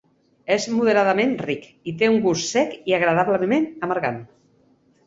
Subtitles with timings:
[0.53, 4.21] És moderadament ric, i té un gust sec i agradablement amargant.